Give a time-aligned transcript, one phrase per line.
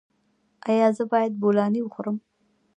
[0.69, 2.17] ایا زه باید بولاني وخورم؟